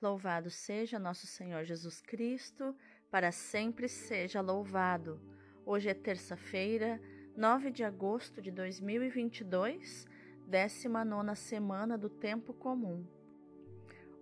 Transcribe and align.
Louvado 0.00 0.48
seja 0.48 0.96
nosso 0.96 1.26
Senhor 1.26 1.64
Jesus 1.64 2.00
Cristo, 2.00 2.72
para 3.10 3.32
sempre 3.32 3.88
seja 3.88 4.40
louvado. 4.40 5.20
Hoje 5.66 5.88
é 5.88 5.94
terça-feira, 5.94 7.00
9 7.36 7.72
de 7.72 7.82
agosto 7.82 8.40
de 8.40 8.52
2022, 8.52 10.06
19 10.46 11.34
semana 11.34 11.98
do 11.98 12.08
Tempo 12.08 12.54
Comum. 12.54 13.04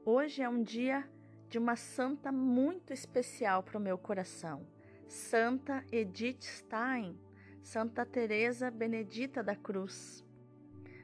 Hoje 0.03 0.41
é 0.41 0.49
um 0.49 0.63
dia 0.63 1.07
de 1.47 1.59
uma 1.59 1.77
santa 1.77 2.33
muito 2.33 2.95
especial 2.95 3.63
para 3.63 3.77
o 3.77 3.81
meu 3.81 3.99
coração, 3.99 4.67
Santa 5.07 5.85
Edith 5.93 6.41
Stein, 6.41 7.21
Santa 7.63 8.07
Teresa 8.07 8.71
Benedita 8.71 9.43
da 9.43 9.55
Cruz. 9.55 10.25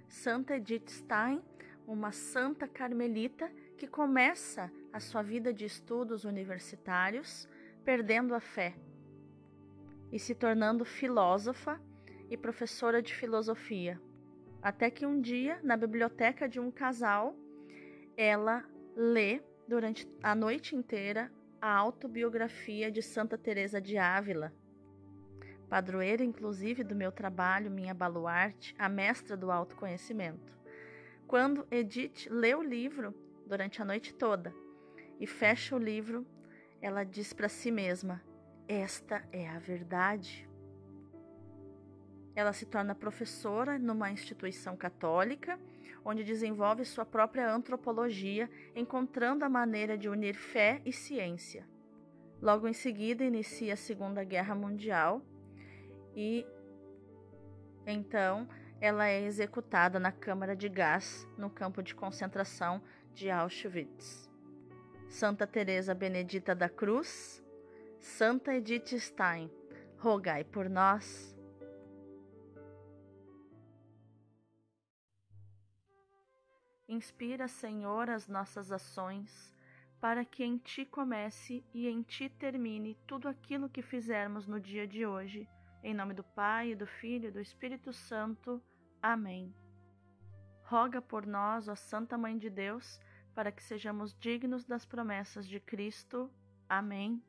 Santa 0.08 0.56
Edith 0.56 0.88
Stein, 0.88 1.42
uma 1.86 2.10
santa 2.10 2.66
carmelita 2.66 3.52
que 3.82 3.88
começa 3.88 4.70
a 4.92 5.00
sua 5.00 5.22
vida 5.22 5.52
de 5.52 5.64
estudos 5.64 6.24
universitários 6.24 7.48
perdendo 7.84 8.32
a 8.32 8.38
fé 8.38 8.76
e 10.12 10.20
se 10.20 10.36
tornando 10.36 10.84
filósofa 10.84 11.80
e 12.30 12.36
professora 12.36 13.02
de 13.02 13.12
filosofia. 13.12 14.00
Até 14.62 14.88
que 14.88 15.04
um 15.04 15.20
dia, 15.20 15.58
na 15.64 15.76
biblioteca 15.76 16.48
de 16.48 16.60
um 16.60 16.70
casal, 16.70 17.34
ela 18.16 18.64
lê 18.94 19.42
durante 19.66 20.08
a 20.22 20.32
noite 20.32 20.76
inteira 20.76 21.28
a 21.60 21.74
autobiografia 21.74 22.88
de 22.88 23.02
Santa 23.02 23.36
Teresa 23.36 23.80
de 23.80 23.98
Ávila, 23.98 24.52
padroeira 25.68 26.22
inclusive 26.22 26.84
do 26.84 26.94
meu 26.94 27.10
trabalho, 27.10 27.68
minha 27.68 27.92
baluarte, 27.92 28.76
a 28.78 28.88
mestra 28.88 29.36
do 29.36 29.50
autoconhecimento. 29.50 30.56
Quando 31.26 31.66
Edith 31.68 32.28
lê 32.30 32.54
o 32.54 32.62
livro, 32.62 33.12
durante 33.52 33.82
a 33.82 33.84
noite 33.84 34.14
toda 34.14 34.54
e 35.20 35.26
fecha 35.26 35.76
o 35.76 35.78
livro, 35.78 36.26
ela 36.80 37.04
diz 37.04 37.34
para 37.34 37.50
si 37.50 37.70
mesma: 37.70 38.22
Esta 38.66 39.22
é 39.30 39.46
a 39.46 39.58
verdade. 39.58 40.48
Ela 42.34 42.54
se 42.54 42.64
torna 42.64 42.94
professora 42.94 43.78
numa 43.78 44.10
instituição 44.10 44.74
católica, 44.74 45.60
onde 46.02 46.24
desenvolve 46.24 46.82
sua 46.86 47.04
própria 47.04 47.52
antropologia, 47.52 48.48
encontrando 48.74 49.44
a 49.44 49.50
maneira 49.50 49.98
de 49.98 50.08
unir 50.08 50.34
fé 50.34 50.80
e 50.86 50.90
ciência. 50.90 51.68
Logo 52.40 52.66
em 52.66 52.72
seguida, 52.72 53.22
inicia 53.22 53.74
a 53.74 53.76
Segunda 53.76 54.24
Guerra 54.24 54.54
Mundial 54.54 55.20
e 56.16 56.46
então 57.86 58.48
ela 58.80 59.06
é 59.06 59.22
executada 59.22 60.00
na 60.00 60.10
câmara 60.10 60.56
de 60.56 60.70
gás 60.70 61.28
no 61.36 61.50
campo 61.50 61.82
de 61.82 61.94
concentração 61.94 62.82
de 63.14 63.30
Auschwitz. 63.30 64.30
Santa 65.08 65.46
Teresa 65.46 65.94
Benedita 65.94 66.54
da 66.54 66.68
Cruz, 66.68 67.42
Santa 68.00 68.54
Edith 68.54 68.98
Stein, 68.98 69.50
rogai 69.98 70.42
por 70.42 70.68
nós. 70.68 71.36
Inspira, 76.88 77.48
Senhor, 77.48 78.10
as 78.10 78.26
nossas 78.28 78.72
ações, 78.72 79.54
para 80.00 80.24
que 80.24 80.44
em 80.44 80.58
Ti 80.58 80.84
comece 80.84 81.64
e 81.72 81.88
em 81.88 82.02
Ti 82.02 82.28
termine 82.28 82.98
tudo 83.06 83.28
aquilo 83.28 83.68
que 83.68 83.82
fizermos 83.82 84.46
no 84.46 84.60
dia 84.60 84.86
de 84.86 85.06
hoje. 85.06 85.48
Em 85.82 85.94
nome 85.94 86.14
do 86.14 86.24
Pai, 86.24 86.74
do 86.74 86.86
Filho 86.86 87.28
e 87.28 87.32
do 87.32 87.40
Espírito 87.40 87.92
Santo. 87.92 88.62
Amém. 89.00 89.54
Roga 90.72 91.02
por 91.02 91.26
nós, 91.26 91.68
ó 91.68 91.74
Santa 91.74 92.16
Mãe 92.16 92.38
de 92.38 92.48
Deus, 92.48 92.98
para 93.34 93.52
que 93.52 93.62
sejamos 93.62 94.14
dignos 94.18 94.64
das 94.64 94.86
promessas 94.86 95.46
de 95.46 95.60
Cristo. 95.60 96.30
Amém. 96.66 97.22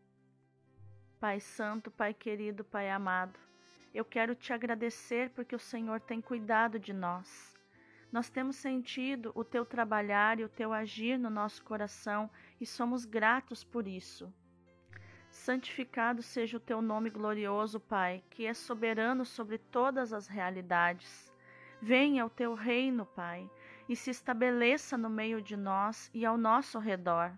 Pai 1.20 1.42
Santo, 1.42 1.92
Pai 1.92 2.14
querido, 2.14 2.64
Pai 2.64 2.90
amado, 2.90 3.38
eu 3.94 4.06
quero 4.06 4.34
te 4.34 4.54
agradecer 4.54 5.30
porque 5.32 5.54
o 5.54 5.60
Senhor 5.60 6.00
tem 6.00 6.22
cuidado 6.22 6.80
de 6.80 6.94
nós. 6.94 7.54
Nós 8.14 8.30
temos 8.30 8.56
sentido 8.56 9.34
o 9.36 9.44
teu 9.44 9.66
trabalhar 9.66 10.40
e 10.40 10.46
o 10.46 10.50
teu 10.50 10.72
agir 10.72 11.20
no 11.20 11.30
nosso 11.30 11.66
coração 11.66 12.32
e 12.62 12.66
somos 12.66 13.04
gratos 13.04 13.62
por 13.62 13.90
isso. 13.90 14.34
Santificado 15.30 16.24
seja 16.24 16.56
o 16.56 16.62
teu 16.62 16.82
nome 16.82 17.10
glorioso, 17.10 17.78
Pai, 17.78 18.24
que 18.30 18.46
é 18.46 18.54
soberano 18.54 19.26
sobre 19.26 19.58
todas 19.58 20.14
as 20.14 20.28
realidades. 20.28 21.33
Venha 21.86 22.26
o 22.26 22.30
teu 22.30 22.54
reino, 22.54 23.06
Pai, 23.06 23.52
e 23.90 23.94
se 23.94 24.10
estabeleça 24.10 24.98
no 24.98 25.10
meio 25.10 25.42
de 25.42 25.58
nós 25.58 26.10
e 26.14 26.26
ao 26.26 26.38
nosso 26.38 26.80
redor. 26.80 27.34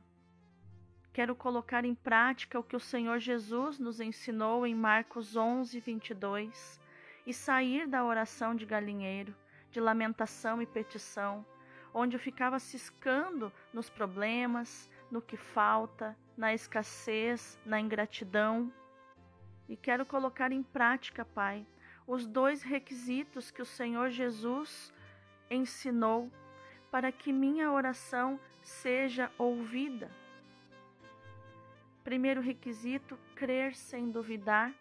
Quero 1.12 1.36
colocar 1.36 1.84
em 1.84 1.96
prática 1.96 2.60
o 2.60 2.64
que 2.64 2.76
o 2.76 2.80
Senhor 2.80 3.18
Jesus 3.18 3.80
nos 3.80 4.00
ensinou 4.00 4.64
em 4.68 4.76
Marcos 4.76 5.36
11, 5.36 5.80
22 5.80 6.80
e 7.26 7.34
sair 7.34 7.88
da 7.88 8.06
oração 8.06 8.54
de 8.54 8.68
galinheiro, 8.68 9.34
de 9.72 9.80
lamentação 9.80 10.62
e 10.62 10.68
petição, 10.68 11.44
onde 11.92 12.16
eu 12.16 12.20
ficava 12.20 12.60
ciscando 12.60 13.52
nos 13.74 13.90
problemas, 13.90 14.88
no 15.10 15.24
que 15.24 15.38
falta, 15.38 16.16
na 16.38 16.54
escassez, 16.54 17.60
na 17.66 17.80
ingratidão. 17.80 18.72
E 19.68 19.76
quero 19.76 20.06
colocar 20.06 20.52
em 20.52 20.62
prática, 20.62 21.26
Pai, 21.26 21.66
os 22.08 22.26
dois 22.28 22.62
requisitos 22.62 23.52
que 23.52 23.62
o 23.62 23.66
Senhor 23.66 24.10
Jesus 24.10 24.94
ensinou 25.50 26.32
para 26.92 27.12
que 27.12 27.34
minha 27.34 27.72
oração 27.72 28.40
seja 28.62 29.32
ouvida. 29.38 30.10
Primeiro 32.04 32.42
requisito: 32.42 33.18
crer 33.36 33.76
sem 33.76 34.12
duvidar, 34.12 34.74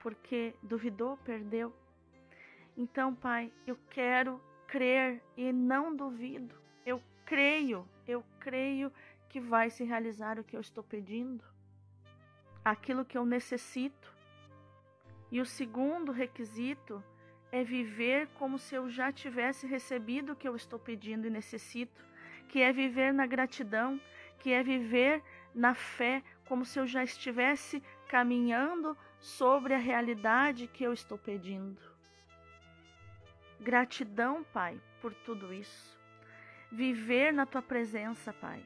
porque 0.00 0.54
duvidou, 0.62 1.16
perdeu. 1.18 1.74
Então, 2.76 3.14
Pai, 3.14 3.52
eu 3.66 3.78
quero 3.90 4.40
crer 4.66 5.22
e 5.36 5.52
não 5.52 5.94
duvido. 5.94 6.54
Eu 6.84 7.02
creio, 7.24 7.86
eu 8.06 8.24
creio 8.38 8.92
que 9.28 9.38
vai 9.38 9.70
se 9.70 9.84
realizar 9.84 10.38
o 10.38 10.44
que 10.44 10.56
eu 10.56 10.60
estou 10.60 10.82
pedindo, 10.82 11.44
aquilo 12.64 13.04
que 13.04 13.16
eu 13.16 13.24
necessito 13.24 14.09
e 15.30 15.40
o 15.40 15.46
segundo 15.46 16.12
requisito 16.12 17.02
é 17.52 17.62
viver 17.62 18.28
como 18.34 18.58
se 18.58 18.74
eu 18.74 18.88
já 18.88 19.12
tivesse 19.12 19.66
recebido 19.66 20.32
o 20.32 20.36
que 20.36 20.48
eu 20.48 20.56
estou 20.56 20.78
pedindo 20.78 21.26
e 21.26 21.30
necessito, 21.30 22.04
que 22.48 22.60
é 22.60 22.72
viver 22.72 23.12
na 23.12 23.26
gratidão, 23.26 24.00
que 24.38 24.52
é 24.52 24.62
viver 24.62 25.22
na 25.54 25.74
fé, 25.74 26.22
como 26.46 26.64
se 26.64 26.78
eu 26.78 26.86
já 26.86 27.02
estivesse 27.02 27.82
caminhando 28.08 28.96
sobre 29.18 29.74
a 29.74 29.78
realidade 29.78 30.66
que 30.66 30.82
eu 30.82 30.92
estou 30.92 31.18
pedindo. 31.18 31.80
Gratidão, 33.60 34.42
Pai, 34.42 34.80
por 35.00 35.12
tudo 35.12 35.52
isso. 35.52 35.98
Viver 36.72 37.32
na 37.32 37.46
tua 37.46 37.62
presença, 37.62 38.32
Pai 38.32 38.64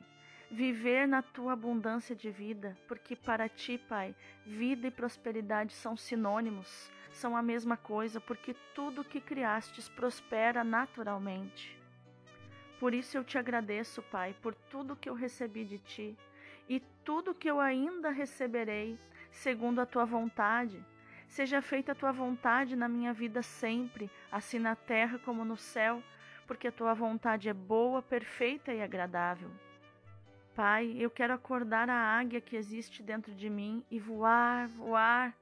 viver 0.51 1.07
na 1.07 1.23
tua 1.23 1.53
abundância 1.53 2.15
de 2.15 2.31
vida, 2.31 2.77
porque 2.87 3.17
para 3.17 3.49
ti, 3.49 3.79
Pai, 3.79 4.15
vida 4.45 4.87
e 4.87 4.91
prosperidade 4.91 5.73
são 5.73 5.97
sinônimos, 5.97 6.91
são 7.11 7.37
a 7.37 7.43
mesma 7.43 7.77
coisa, 7.77 8.21
porque 8.21 8.55
tudo 8.75 9.05
que 9.05 9.21
criastes 9.21 9.89
prospera 9.89 10.63
naturalmente. 10.63 11.77
Por 12.79 12.93
isso 12.93 13.17
eu 13.17 13.25
te 13.25 13.39
agradeço, 13.39 14.03
Pai, 14.03 14.35
por 14.43 14.55
tudo 14.55 14.97
que 14.97 15.09
eu 15.09 15.15
recebi 15.15 15.65
de 15.65 15.79
ti 15.79 16.17
e 16.69 16.81
tudo 17.05 17.35
que 17.35 17.51
eu 17.51 17.61
ainda 17.61 18.11
receberei, 18.11 18.99
segundo 19.31 19.81
a 19.81 19.87
tua 19.87 20.05
vontade. 20.05 20.85
Seja 21.27 21.63
feita 21.63 21.93
a 21.93 21.95
tua 21.95 22.13
vontade 22.13 22.77
na 22.77 22.89
minha 22.89 23.13
vida 23.13 23.43
sempre, 23.43 24.11
assim 24.31 24.59
na 24.59 24.77
terra 24.77 25.19
como 25.19 25.45
no 25.45 25.57
céu, 25.57 26.03
porque 26.47 26.69
a 26.69 26.73
tua 26.73 26.95
vontade 26.95 27.49
é 27.49 27.55
boa, 27.55 28.03
perfeita 28.03 28.73
e 28.73 28.83
agradável. 28.83 29.51
Pai, 30.55 30.95
eu 31.01 31.11
quero 31.11 31.35
acordar 31.35 31.91
a 31.91 32.17
águia 32.17 32.41
que 32.41 32.55
existe 32.55 33.03
dentro 33.03 33.35
de 33.35 33.51
mim 33.51 33.85
e 33.91 33.99
voar, 33.99 34.69
voar, 34.69 35.35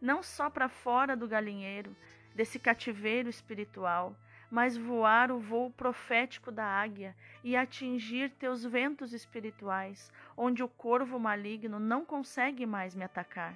não 0.00 0.22
só 0.22 0.48
para 0.48 0.70
fora 0.70 1.14
do 1.14 1.28
galinheiro, 1.28 1.94
desse 2.34 2.58
cativeiro 2.58 3.28
espiritual, 3.28 4.16
mas 4.50 4.74
voar 4.74 5.30
o 5.30 5.38
voo 5.38 5.70
profético 5.70 6.50
da 6.50 6.64
águia 6.64 7.14
e 7.42 7.54
atingir 7.54 8.30
teus 8.30 8.64
ventos 8.64 9.12
espirituais, 9.12 10.10
onde 10.34 10.62
o 10.62 10.68
corvo 10.68 11.20
maligno 11.20 11.78
não 11.78 12.02
consegue 12.02 12.64
mais 12.64 12.94
me 12.94 13.04
atacar. 13.04 13.54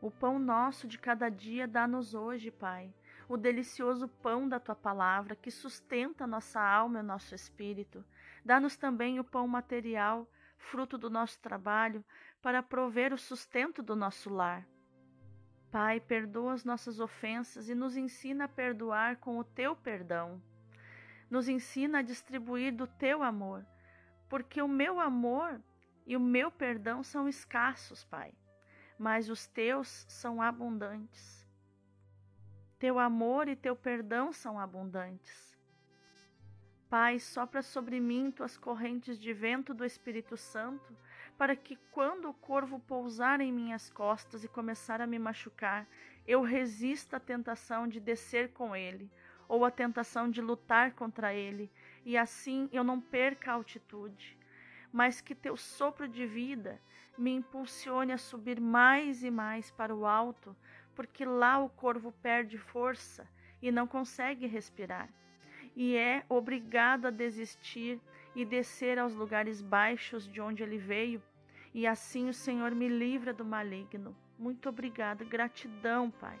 O 0.00 0.12
pão 0.12 0.38
nosso 0.38 0.86
de 0.86 0.96
cada 0.96 1.28
dia 1.28 1.66
dá-nos 1.66 2.14
hoje, 2.14 2.52
Pai, 2.52 2.88
o 3.28 3.36
delicioso 3.36 4.06
pão 4.06 4.48
da 4.48 4.60
tua 4.60 4.76
palavra 4.76 5.34
que 5.34 5.50
sustenta 5.50 6.24
nossa 6.24 6.60
alma 6.60 7.00
e 7.00 7.02
nosso 7.02 7.34
espírito 7.34 8.04
Dá-nos 8.48 8.78
também 8.78 9.20
o 9.20 9.24
pão 9.24 9.46
material, 9.46 10.26
fruto 10.56 10.96
do 10.96 11.10
nosso 11.10 11.38
trabalho, 11.38 12.02
para 12.40 12.62
prover 12.62 13.12
o 13.12 13.18
sustento 13.18 13.82
do 13.82 13.94
nosso 13.94 14.30
lar. 14.30 14.66
Pai, 15.70 16.00
perdoa 16.00 16.54
as 16.54 16.64
nossas 16.64 16.98
ofensas 16.98 17.68
e 17.68 17.74
nos 17.74 17.94
ensina 17.94 18.46
a 18.46 18.48
perdoar 18.48 19.18
com 19.18 19.36
o 19.36 19.44
teu 19.44 19.76
perdão. 19.76 20.42
Nos 21.28 21.46
ensina 21.46 21.98
a 21.98 22.02
distribuir 22.02 22.74
do 22.74 22.86
teu 22.86 23.22
amor, 23.22 23.66
porque 24.30 24.62
o 24.62 24.66
meu 24.66 24.98
amor 24.98 25.60
e 26.06 26.16
o 26.16 26.20
meu 26.20 26.50
perdão 26.50 27.02
são 27.02 27.28
escassos, 27.28 28.02
Pai, 28.02 28.32
mas 28.98 29.28
os 29.28 29.46
teus 29.46 30.06
são 30.08 30.40
abundantes. 30.40 31.46
Teu 32.78 32.98
amor 32.98 33.46
e 33.46 33.54
teu 33.54 33.76
perdão 33.76 34.32
são 34.32 34.58
abundantes. 34.58 35.47
Pai, 36.90 37.18
sopra 37.18 37.60
sobre 37.60 38.00
mim 38.00 38.30
tuas 38.30 38.56
correntes 38.56 39.18
de 39.18 39.30
vento 39.34 39.74
do 39.74 39.84
Espírito 39.84 40.38
Santo, 40.38 40.96
para 41.36 41.54
que 41.54 41.76
quando 41.92 42.30
o 42.30 42.32
corvo 42.32 42.80
pousar 42.80 43.42
em 43.42 43.52
minhas 43.52 43.90
costas 43.90 44.42
e 44.42 44.48
começar 44.48 44.98
a 45.02 45.06
me 45.06 45.18
machucar, 45.18 45.86
eu 46.26 46.40
resista 46.40 47.18
à 47.18 47.20
tentação 47.20 47.86
de 47.86 48.00
descer 48.00 48.54
com 48.54 48.74
ele, 48.74 49.10
ou 49.46 49.66
à 49.66 49.70
tentação 49.70 50.30
de 50.30 50.40
lutar 50.40 50.92
contra 50.92 51.34
ele, 51.34 51.70
e 52.06 52.16
assim 52.16 52.70
eu 52.72 52.82
não 52.82 52.98
perca 52.98 53.50
a 53.50 53.54
altitude, 53.54 54.38
mas 54.90 55.20
que 55.20 55.34
teu 55.34 55.58
sopro 55.58 56.08
de 56.08 56.24
vida 56.24 56.80
me 57.18 57.32
impulsione 57.32 58.12
a 58.12 58.18
subir 58.18 58.58
mais 58.58 59.22
e 59.22 59.30
mais 59.30 59.70
para 59.70 59.94
o 59.94 60.06
alto, 60.06 60.56
porque 60.94 61.26
lá 61.26 61.58
o 61.58 61.68
corvo 61.68 62.12
perde 62.22 62.56
força 62.56 63.28
e 63.60 63.70
não 63.70 63.86
consegue 63.86 64.46
respirar 64.46 65.10
e 65.78 65.94
é 65.94 66.24
obrigado 66.28 67.06
a 67.06 67.10
desistir 67.10 68.00
e 68.34 68.44
descer 68.44 68.98
aos 68.98 69.14
lugares 69.14 69.62
baixos 69.62 70.26
de 70.26 70.40
onde 70.40 70.60
ele 70.60 70.76
veio, 70.76 71.22
e 71.72 71.86
assim 71.86 72.28
o 72.28 72.34
Senhor 72.34 72.74
me 72.74 72.88
livra 72.88 73.32
do 73.32 73.44
maligno. 73.44 74.12
Muito 74.36 74.68
obrigado, 74.68 75.24
gratidão, 75.24 76.10
Pai. 76.10 76.36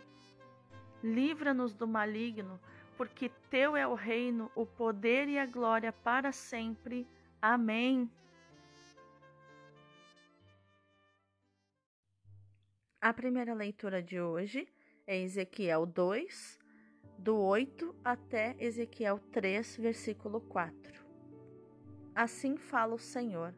Livra-nos 1.04 1.72
do 1.72 1.86
maligno, 1.86 2.58
porque 2.96 3.30
teu 3.48 3.76
é 3.76 3.86
o 3.86 3.94
reino, 3.94 4.50
o 4.56 4.66
poder 4.66 5.28
e 5.28 5.38
a 5.38 5.46
glória 5.46 5.92
para 5.92 6.32
sempre. 6.32 7.06
Amém. 7.40 8.10
A 13.00 13.14
primeira 13.14 13.54
leitura 13.54 14.02
de 14.02 14.20
hoje 14.20 14.66
é 15.06 15.16
Ezequiel 15.16 15.86
2, 15.86 16.57
do 17.18 17.36
8 17.36 17.96
até 18.04 18.54
Ezequiel 18.60 19.18
3, 19.32 19.76
versículo 19.78 20.40
4. 20.40 21.04
Assim 22.14 22.56
fala 22.56 22.94
o 22.94 22.98
Senhor: 22.98 23.52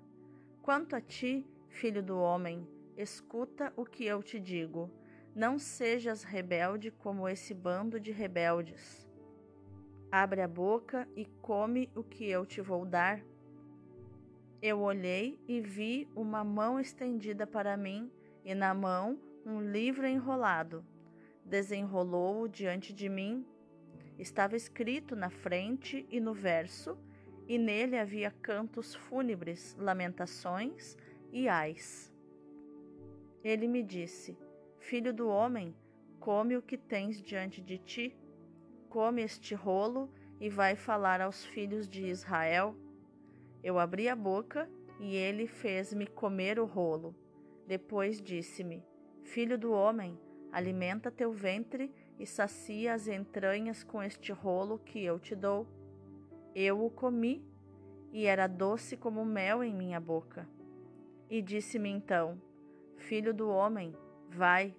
Quanto 0.63 0.97
a 0.97 1.01
ti, 1.01 1.47
filho 1.69 2.03
do 2.03 2.19
homem, 2.19 2.67
escuta 2.97 3.71
o 3.77 3.85
que 3.85 4.07
eu 4.07 4.23
te 4.23 4.41
digo. 4.41 4.91
Não 5.35 5.59
sejas 5.59 6.25
rebelde 6.25 6.91
como 6.91 7.29
esse 7.29 7.53
bando 7.53 8.01
de 8.01 8.11
rebeldes. 8.11 9.07
Abre 10.11 10.41
a 10.41 10.49
boca 10.49 11.07
e 11.15 11.27
come 11.43 11.89
o 11.95 12.03
que 12.03 12.25
eu 12.25 12.47
te 12.47 12.63
vou 12.63 12.87
dar. 12.87 13.23
Eu 14.63 14.81
olhei 14.81 15.39
e 15.47 15.61
vi 15.61 16.09
uma 16.17 16.43
mão 16.43 16.81
estendida 16.81 17.47
para 17.47 17.77
mim, 17.77 18.11
e 18.43 18.55
na 18.55 18.73
mão 18.73 19.21
um 19.45 19.61
livro 19.61 20.07
enrolado 20.07 20.85
desenrolou-o 21.51 22.49
diante 22.49 22.95
de 22.95 23.09
mim. 23.09 23.45
Estava 24.17 24.55
escrito 24.57 25.17
na 25.17 25.29
frente 25.29 26.07
e 26.09 26.21
no 26.21 26.33
verso, 26.33 26.97
e 27.49 27.59
nele 27.59 27.99
havia 27.99 28.31
cantos 28.31 28.95
fúnebres, 28.95 29.77
lamentações 29.77 30.97
e 31.33 31.49
ais. 31.49 32.13
Ele 33.43 33.67
me 33.67 33.83
disse: 33.83 34.39
Filho 34.79 35.13
do 35.13 35.29
homem, 35.29 35.75
come 36.21 36.57
o 36.57 36.63
que 36.63 36.79
tens 36.79 37.21
diante 37.21 37.61
de 37.61 37.79
ti, 37.79 38.17
come 38.89 39.23
este 39.23 39.55
rolo 39.55 40.09
e 40.39 40.49
vai 40.49 40.77
falar 40.77 41.21
aos 41.21 41.45
filhos 41.45 41.89
de 41.89 42.07
Israel. 42.07 42.77
Eu 43.63 43.79
abri 43.79 44.09
a 44.09 44.15
boca 44.15 44.71
e 45.01 45.17
ele 45.17 45.47
fez-me 45.47 46.07
comer 46.07 46.61
o 46.61 46.65
rolo. 46.65 47.15
Depois 47.67 48.21
disse-me: 48.23 48.85
Filho 49.25 49.59
do 49.59 49.73
homem, 49.73 50.19
Alimenta 50.53 51.11
teu 51.11 51.33
ventre 51.33 51.93
e 52.19 52.27
sacia 52.27 52.95
as 52.95 53.07
entranhas 53.07 53.85
com 53.85 54.03
este 54.03 54.33
rolo 54.33 54.79
que 54.79 55.03
eu 55.03 55.19
te 55.19 55.35
dou. 55.35 55.67
Eu 56.55 56.85
o 56.85 56.91
comi, 56.91 57.45
e 58.13 58.27
era 58.27 58.47
doce 58.47 58.97
como 58.97 59.25
mel 59.25 59.63
em 59.63 59.73
minha 59.73 60.01
boca. 60.01 60.49
E 61.29 61.41
disse-me 61.41 61.89
então: 61.89 62.41
Filho 62.97 63.33
do 63.33 63.49
homem, 63.49 63.95
vai. 64.29 64.75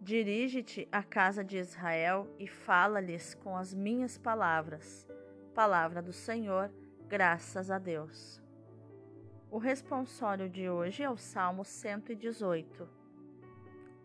Dirige-te 0.00 0.86
à 0.92 1.02
casa 1.02 1.42
de 1.42 1.56
Israel 1.56 2.28
e 2.38 2.46
fala-lhes 2.46 3.34
com 3.34 3.56
as 3.56 3.72
minhas 3.72 4.18
palavras. 4.18 5.08
Palavra 5.54 6.02
do 6.02 6.12
Senhor, 6.12 6.70
graças 7.08 7.70
a 7.70 7.78
Deus. 7.78 8.42
O 9.50 9.56
responsório 9.56 10.48
de 10.48 10.68
hoje 10.68 11.02
é 11.02 11.08
o 11.08 11.16
Salmo 11.16 11.64
118. 11.64 13.03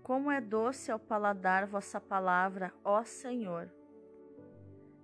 Como 0.10 0.32
é 0.32 0.42
doce 0.42 0.92
ao 0.92 0.98
paladar 0.98 1.68
vossa 1.68 2.02
palavra, 2.02 2.74
ó 2.84 3.04
Senhor. 3.04 3.72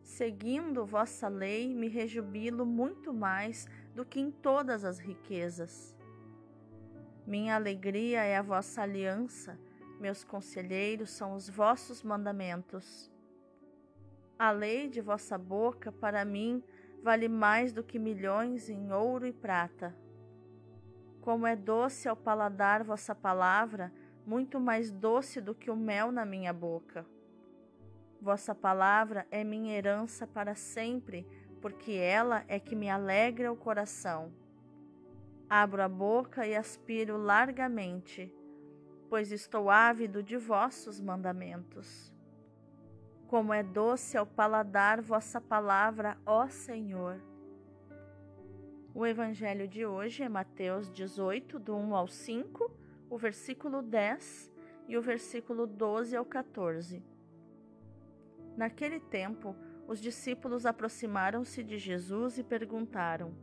Seguindo 0.02 0.84
vossa 0.84 1.28
lei, 1.28 1.76
me 1.76 1.88
rejubilo 1.88 2.66
muito 2.66 3.14
mais 3.14 3.68
do 3.94 4.04
que 4.04 4.20
em 4.20 4.32
todas 4.32 4.84
as 4.84 4.98
riquezas. 4.98 5.96
Minha 7.24 7.54
alegria 7.54 8.24
é 8.24 8.36
a 8.36 8.42
vossa 8.42 8.82
aliança, 8.82 9.60
meus 10.00 10.24
conselheiros 10.24 11.12
são 11.12 11.36
os 11.36 11.48
vossos 11.48 12.02
mandamentos. 12.02 13.12
A 14.40 14.50
lei 14.50 14.90
de 14.90 15.02
vossa 15.02 15.38
boca 15.38 15.92
para 15.92 16.26
mim 16.26 16.64
vale 17.04 17.28
mais 17.28 17.72
do 17.72 17.84
que 17.84 18.00
milhões 18.00 18.72
em 18.72 18.92
ouro 18.92 19.28
e 19.28 19.32
prata. 19.32 19.96
Como 21.22 21.46
é 21.46 21.56
doce 21.56 22.08
ao 22.08 22.16
paladar 22.16 22.84
vossa 22.84 23.14
palavra, 23.14 23.94
muito 24.26 24.60
mais 24.60 24.92
doce 24.92 25.40
do 25.40 25.54
que 25.54 25.70
o 25.70 25.76
mel 25.76 26.12
na 26.12 26.26
minha 26.26 26.52
boca. 26.52 27.06
Vossa 28.20 28.56
palavra 28.56 29.28
é 29.30 29.44
minha 29.44 29.76
herança 29.78 30.26
para 30.26 30.56
sempre, 30.56 31.28
porque 31.62 31.92
ela 31.92 32.44
é 32.48 32.60
que 32.60 32.76
me 32.76 32.90
alegra 32.90 33.52
o 33.52 33.56
coração. 33.56 34.32
Abro 35.48 35.84
a 35.84 35.88
boca 35.88 36.48
e 36.48 36.56
aspiro 36.56 37.18
largamente, 37.18 38.34
pois 39.10 39.32
estou 39.32 39.70
ávido 39.70 40.24
de 40.24 40.38
vossos 40.38 41.00
mandamentos. 41.00 42.12
Como 43.28 43.54
é 43.54 43.62
doce 43.62 44.18
ao 44.18 44.26
paladar 44.26 45.02
vossa 45.02 45.40
palavra, 45.40 46.18
ó 46.26 46.48
Senhor. 46.48 47.22
O 48.94 49.06
evangelho 49.06 49.68
de 49.68 49.86
hoje 49.86 50.24
é 50.24 50.30
Mateus 50.30 50.90
18, 50.92 51.60
do 51.60 51.76
1 51.76 51.96
ao 51.96 52.08
5 52.08 52.85
o 53.10 53.18
versículo 53.18 53.82
10 53.82 54.52
e 54.88 54.98
o 54.98 55.02
versículo 55.02 55.66
12 55.68 56.16
ao 56.16 56.26
14. 56.26 57.04
Naquele 58.56 59.00
tempo, 59.00 59.56
os 59.88 60.00
discípulos 60.00 60.66
aproximaram-se 60.66 61.64
de 61.64 61.78
Jesus 61.78 62.38
e 62.38 62.44
perguntaram: 62.44 63.34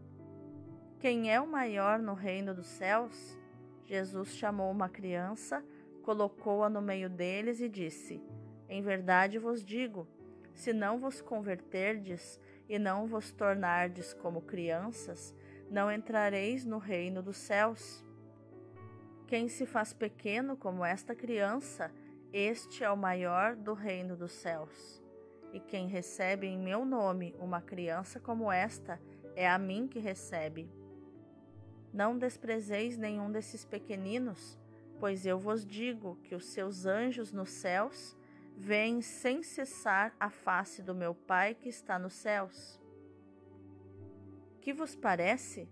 Quem 0.98 1.32
é 1.32 1.40
o 1.40 1.46
maior 1.46 1.98
no 1.98 2.14
reino 2.14 2.54
dos 2.54 2.66
céus? 2.66 3.38
Jesus 3.84 4.30
chamou 4.36 4.70
uma 4.70 4.88
criança, 4.88 5.64
colocou-a 6.02 6.68
no 6.68 6.80
meio 6.80 7.08
deles 7.10 7.60
e 7.60 7.68
disse: 7.68 8.22
Em 8.68 8.82
verdade 8.82 9.38
vos 9.38 9.64
digo, 9.64 10.08
se 10.54 10.72
não 10.72 10.98
vos 10.98 11.20
converterdes 11.20 12.40
e 12.68 12.78
não 12.78 13.06
vos 13.06 13.30
tornardes 13.32 14.14
como 14.14 14.42
crianças, 14.42 15.34
não 15.70 15.90
entrareis 15.90 16.64
no 16.64 16.78
reino 16.78 17.22
dos 17.22 17.36
céus. 17.36 18.04
Quem 19.32 19.48
se 19.48 19.64
faz 19.64 19.94
pequeno 19.94 20.58
como 20.58 20.84
esta 20.84 21.14
criança, 21.14 21.90
este 22.34 22.84
é 22.84 22.90
o 22.90 22.96
maior 22.98 23.56
do 23.56 23.72
reino 23.72 24.14
dos 24.14 24.30
céus. 24.32 25.02
E 25.54 25.58
quem 25.58 25.88
recebe 25.88 26.46
em 26.46 26.58
meu 26.58 26.84
nome 26.84 27.34
uma 27.38 27.62
criança 27.62 28.20
como 28.20 28.52
esta, 28.52 29.00
é 29.34 29.48
a 29.48 29.58
mim 29.58 29.88
que 29.88 29.98
recebe. 29.98 30.70
Não 31.94 32.18
desprezeis 32.18 32.98
nenhum 32.98 33.32
desses 33.32 33.64
pequeninos, 33.64 34.58
pois 35.00 35.24
eu 35.24 35.38
vos 35.38 35.64
digo 35.64 36.18
que 36.24 36.34
os 36.34 36.44
seus 36.48 36.84
anjos 36.84 37.32
nos 37.32 37.48
céus 37.48 38.14
veem 38.54 39.00
sem 39.00 39.42
cessar 39.42 40.14
a 40.20 40.28
face 40.28 40.82
do 40.82 40.94
meu 40.94 41.14
Pai 41.14 41.54
que 41.54 41.70
está 41.70 41.98
nos 41.98 42.12
céus. 42.12 42.78
Que 44.60 44.74
vos 44.74 44.94
parece? 44.94 45.66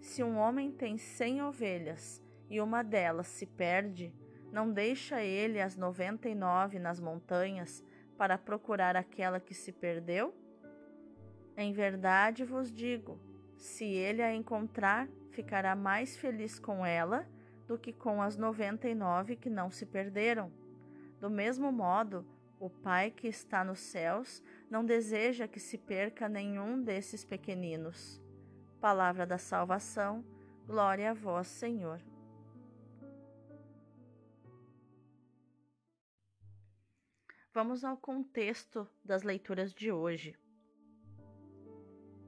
Se 0.00 0.22
um 0.22 0.38
homem 0.38 0.70
tem 0.70 0.96
cem 0.96 1.42
ovelhas 1.42 2.22
e 2.50 2.60
uma 2.60 2.82
delas 2.82 3.28
se 3.28 3.46
perde, 3.46 4.12
não 4.52 4.70
deixa 4.70 5.22
ele 5.22 5.60
as 5.60 5.76
noventa 5.76 6.28
e 6.28 6.34
nove 6.34 6.80
nas 6.80 7.00
montanhas 7.00 7.84
para 8.18 8.36
procurar 8.36 8.96
aquela 8.96 9.38
que 9.38 9.54
se 9.54 9.70
perdeu? 9.70 10.34
Em 11.56 11.72
verdade 11.72 12.44
vos 12.44 12.72
digo: 12.72 13.20
se 13.56 13.84
ele 13.84 14.20
a 14.20 14.34
encontrar, 14.34 15.08
ficará 15.30 15.76
mais 15.76 16.16
feliz 16.16 16.58
com 16.58 16.84
ela 16.84 17.26
do 17.68 17.78
que 17.78 17.92
com 17.92 18.20
as 18.20 18.36
noventa 18.36 18.88
e 18.88 18.94
nove 18.94 19.36
que 19.36 19.48
não 19.48 19.70
se 19.70 19.86
perderam. 19.86 20.52
Do 21.20 21.30
mesmo 21.30 21.70
modo, 21.70 22.26
o 22.58 22.68
Pai 22.68 23.10
que 23.10 23.28
está 23.28 23.62
nos 23.62 23.78
céus 23.78 24.42
não 24.68 24.84
deseja 24.84 25.46
que 25.46 25.60
se 25.60 25.78
perca 25.78 26.28
nenhum 26.28 26.82
desses 26.82 27.24
pequeninos. 27.24 28.20
Palavra 28.80 29.24
da 29.24 29.38
salvação, 29.38 30.24
glória 30.66 31.10
a 31.10 31.14
vós, 31.14 31.46
Senhor. 31.46 32.09
Vamos 37.52 37.84
ao 37.84 37.96
contexto 37.96 38.88
das 39.04 39.24
leituras 39.24 39.74
de 39.74 39.90
hoje. 39.90 40.38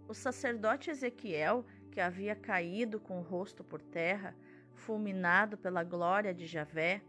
O 0.09 0.13
sacerdote 0.13 0.91
Ezequiel, 0.91 1.65
que 1.93 2.01
havia 2.01 2.35
caído 2.35 2.99
com 2.99 3.21
o 3.21 3.23
rosto 3.23 3.63
por 3.63 3.81
terra, 3.81 4.35
fulminado 4.75 5.57
pela 5.57 5.85
glória 5.85 6.35
de 6.35 6.45
Javé, 6.45 7.01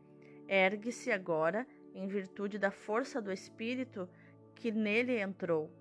ergue-se 0.48 1.12
agora 1.12 1.66
em 1.92 2.06
virtude 2.06 2.60
da 2.60 2.70
força 2.70 3.20
do 3.20 3.32
Espírito 3.32 4.08
que 4.54 4.72
nele 4.72 5.20
entrou. 5.20 5.72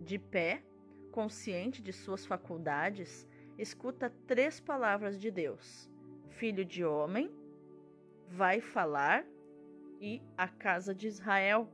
De 0.00 0.18
pé, 0.18 0.64
consciente 1.12 1.80
de 1.80 1.92
suas 1.92 2.26
faculdades, 2.26 3.24
escuta 3.56 4.12
três 4.26 4.58
palavras 4.58 5.16
de 5.16 5.30
Deus: 5.30 5.88
Filho 6.28 6.64
de 6.64 6.84
homem, 6.84 7.32
vai 8.26 8.60
falar 8.60 9.24
e 10.00 10.22
a 10.36 10.48
casa 10.48 10.94
de 10.94 11.06
Israel. 11.06 11.68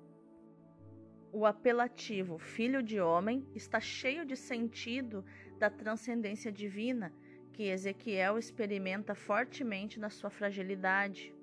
O 1.33 1.47
apelativo 1.47 2.39
filho 2.39 2.83
de 2.83 3.01
homem 3.01 3.47
está 3.55 3.79
cheio 3.79 4.27
de 4.27 4.37
sentido 4.37 5.25
da 5.59 5.71
transcendência 5.71 6.51
divina 6.51 7.13
que 7.53 7.71
Ezequiel 7.71 8.37
experimenta 8.37 9.15
fortemente 9.15 9.99
na 9.99 10.11
sua 10.11 10.29
fragilidade. 10.29 11.35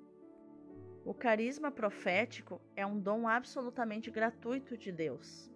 O 1.04 1.12
carisma 1.12 1.70
profético 1.72 2.60
é 2.76 2.86
um 2.86 3.00
dom 3.00 3.26
absolutamente 3.26 4.10
gratuito 4.12 4.76
de 4.76 4.92
Deus. 4.92 5.50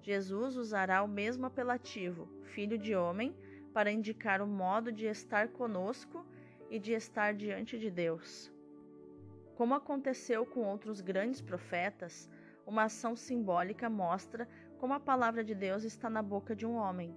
Jesus 0.00 0.56
usará 0.56 1.02
o 1.02 1.08
mesmo 1.08 1.46
apelativo, 1.46 2.28
Filho 2.44 2.78
de 2.78 2.94
Homem, 2.94 3.34
para 3.72 3.90
indicar 3.90 4.40
o 4.40 4.46
modo 4.46 4.92
de 4.92 5.06
estar 5.06 5.48
conosco 5.48 6.24
e 6.70 6.78
de 6.78 6.92
estar 6.92 7.34
diante 7.34 7.76
de 7.76 7.90
Deus. 7.90 8.53
Como 9.56 9.74
aconteceu 9.74 10.44
com 10.44 10.60
outros 10.60 11.00
grandes 11.00 11.40
profetas, 11.40 12.28
uma 12.66 12.84
ação 12.84 13.14
simbólica 13.14 13.88
mostra 13.88 14.48
como 14.78 14.94
a 14.94 15.00
palavra 15.00 15.44
de 15.44 15.54
Deus 15.54 15.84
está 15.84 16.10
na 16.10 16.22
boca 16.22 16.56
de 16.56 16.66
um 16.66 16.74
homem. 16.74 17.16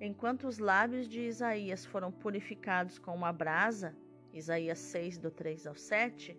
Enquanto 0.00 0.46
os 0.46 0.58
lábios 0.58 1.08
de 1.08 1.20
Isaías 1.20 1.86
foram 1.86 2.12
purificados 2.12 2.98
com 2.98 3.14
uma 3.14 3.32
brasa, 3.32 3.96
Isaías 4.32 4.78
6, 4.78 5.18
do 5.18 5.30
3 5.30 5.66
ao 5.66 5.74
7, 5.74 6.36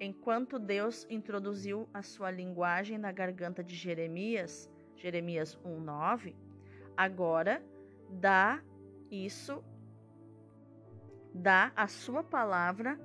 enquanto 0.00 0.58
Deus 0.58 1.06
introduziu 1.10 1.88
a 1.92 2.02
sua 2.02 2.30
linguagem 2.30 2.98
na 2.98 3.12
garganta 3.12 3.62
de 3.62 3.76
Jeremias, 3.76 4.70
Jeremias 4.96 5.58
1:9, 5.64 6.34
agora 6.96 7.62
dá 8.08 8.62
isso 9.10 9.62
dá 11.32 11.72
a 11.76 11.86
sua 11.86 12.24
palavra 12.24 12.98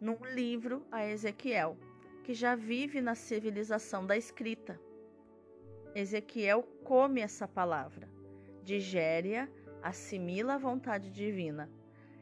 num 0.00 0.18
livro 0.24 0.86
a 0.90 1.04
Ezequiel, 1.04 1.76
que 2.24 2.32
já 2.34 2.54
vive 2.54 3.00
na 3.00 3.14
civilização 3.14 4.06
da 4.06 4.16
escrita. 4.16 4.80
Ezequiel 5.94 6.62
come 6.84 7.20
essa 7.20 7.46
palavra, 7.46 8.08
digere-a, 8.62 9.48
assimila 9.82 10.54
a 10.54 10.58
vontade 10.58 11.10
divina. 11.10 11.70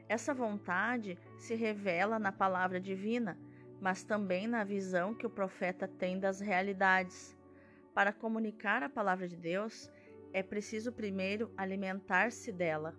Essa 0.08 0.32
vontade 0.32 1.18
se 1.36 1.54
revela 1.54 2.18
na 2.18 2.32
palavra 2.32 2.80
divina 2.80 3.38
mas 3.80 4.02
também 4.02 4.46
na 4.46 4.64
visão 4.64 5.14
que 5.14 5.26
o 5.26 5.30
profeta 5.30 5.86
tem 5.86 6.18
das 6.18 6.40
realidades. 6.40 7.36
Para 7.94 8.12
comunicar 8.12 8.82
a 8.82 8.88
palavra 8.88 9.28
de 9.28 9.36
Deus, 9.36 9.90
é 10.32 10.42
preciso 10.42 10.92
primeiro 10.92 11.50
alimentar-se 11.56 12.52
dela. 12.52 12.94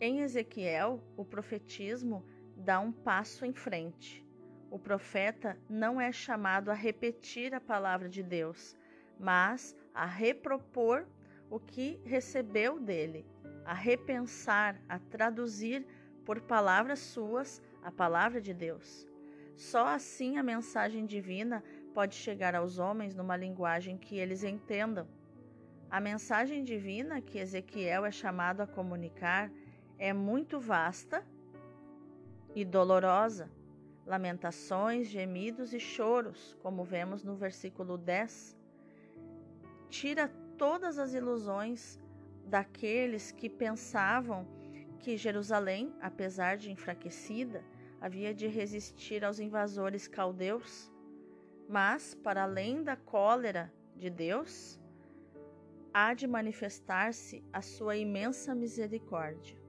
Em 0.00 0.20
Ezequiel, 0.20 1.02
o 1.16 1.24
profetismo 1.24 2.24
dá 2.60 2.78
um 2.78 2.92
passo 2.92 3.44
em 3.44 3.52
frente. 3.52 4.24
O 4.70 4.78
profeta 4.78 5.58
não 5.68 6.00
é 6.00 6.12
chamado 6.12 6.70
a 6.70 6.74
repetir 6.74 7.54
a 7.54 7.60
palavra 7.60 8.08
de 8.08 8.22
Deus, 8.22 8.76
mas 9.18 9.76
a 9.94 10.06
repropor 10.06 11.06
o 11.50 11.58
que 11.58 12.00
recebeu 12.04 12.78
dele, 12.78 13.26
a 13.64 13.74
repensar, 13.74 14.80
a 14.88 14.98
traduzir 14.98 15.84
por 16.24 16.40
palavras 16.40 17.00
suas 17.00 17.60
a 17.82 17.90
palavra 17.90 18.40
de 18.40 18.54
Deus. 18.54 19.08
Só 19.56 19.88
assim 19.88 20.38
a 20.38 20.42
mensagem 20.42 21.04
divina 21.04 21.64
pode 21.92 22.14
chegar 22.14 22.54
aos 22.54 22.78
homens 22.78 23.14
numa 23.14 23.36
linguagem 23.36 23.98
que 23.98 24.16
eles 24.16 24.44
entendam. 24.44 25.08
A 25.90 25.98
mensagem 25.98 26.62
divina 26.62 27.20
que 27.20 27.38
Ezequiel 27.38 28.04
é 28.04 28.12
chamado 28.12 28.60
a 28.60 28.66
comunicar 28.66 29.50
é 29.98 30.12
muito 30.12 30.60
vasta 30.60 31.26
e 32.54 32.64
dolorosa. 32.64 33.50
Lamentações, 34.06 35.06
gemidos 35.06 35.72
e 35.72 35.78
choros, 35.78 36.56
como 36.62 36.82
vemos 36.82 37.22
no 37.22 37.36
versículo 37.36 37.96
10. 37.96 38.58
Tira 39.88 40.28
todas 40.56 40.98
as 40.98 41.14
ilusões 41.14 41.98
daqueles 42.46 43.30
que 43.30 43.48
pensavam 43.48 44.46
que 44.98 45.16
Jerusalém, 45.16 45.94
apesar 46.00 46.56
de 46.56 46.70
enfraquecida, 46.70 47.64
havia 48.00 48.34
de 48.34 48.46
resistir 48.46 49.24
aos 49.24 49.38
invasores 49.38 50.08
caldeus, 50.08 50.90
mas, 51.68 52.14
para 52.14 52.42
além 52.42 52.82
da 52.82 52.96
cólera 52.96 53.72
de 53.96 54.10
Deus, 54.10 54.80
há 55.92 56.14
de 56.14 56.26
manifestar-se 56.26 57.44
a 57.52 57.62
sua 57.62 57.96
imensa 57.96 58.54
misericórdia. 58.54 59.59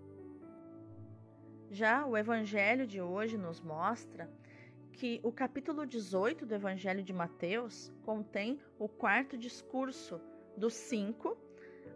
Já 1.74 2.06
o 2.06 2.18
Evangelho 2.18 2.86
de 2.86 3.00
hoje 3.00 3.38
nos 3.38 3.62
mostra 3.62 4.30
que 4.92 5.22
o 5.24 5.32
capítulo 5.32 5.86
18 5.86 6.46
do 6.46 6.54
Evangelho 6.54 7.02
de 7.02 7.14
Mateus 7.14 7.90
contém 8.04 8.60
o 8.78 8.90
quarto 8.90 9.38
discurso 9.38 10.20
dos 10.58 10.74
cinco, 10.74 11.38